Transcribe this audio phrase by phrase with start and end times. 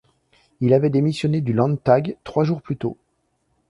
[0.61, 2.97] Il avait démissionné du Landtag trois jours plus tôt.